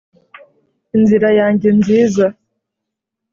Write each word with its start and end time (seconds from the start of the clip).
inzira 0.95 1.29
yanjye 1.39 1.69
nziza 1.79 2.25